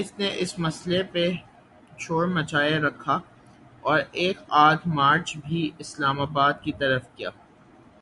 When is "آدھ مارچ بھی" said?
4.58-5.70